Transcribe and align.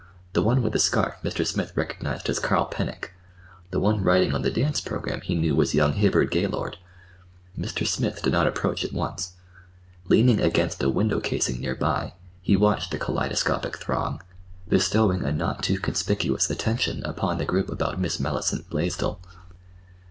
The 0.33 0.41
one 0.41 0.63
with 0.63 0.73
the 0.73 0.79
scarf 0.79 1.17
Mr. 1.23 1.45
Smith 1.45 1.77
recognized 1.77 2.27
as 2.27 2.39
Carl 2.39 2.65
Pennock. 2.65 3.11
The 3.69 3.79
one 3.79 4.01
writing 4.03 4.33
on 4.33 4.41
the 4.41 4.49
dance 4.49 4.81
programme 4.81 5.21
he 5.21 5.35
knew 5.35 5.55
was 5.55 5.75
young 5.75 5.93
Hibbard 5.93 6.31
Gaylord. 6.31 6.79
Mr. 7.55 7.85
Smith 7.85 8.23
did 8.23 8.33
not 8.33 8.47
approach 8.47 8.83
at 8.83 8.93
once. 8.93 9.33
Leaning 10.09 10.41
against 10.41 10.81
a 10.81 10.89
window 10.89 11.19
casing 11.19 11.61
near 11.61 11.75
by, 11.75 12.15
he 12.41 12.55
watched 12.55 12.89
the 12.89 12.97
kaleidoscopic 12.97 13.77
throng, 13.77 14.19
bestowing 14.67 15.23
a 15.23 15.31
not 15.31 15.61
too 15.61 15.77
conspicuous 15.77 16.49
attention 16.49 17.03
upon 17.05 17.37
the 17.37 17.45
group 17.45 17.69
about 17.69 17.99
Miss 17.99 18.19
Mellicent 18.19 18.71
Blaisdell. 18.71 19.21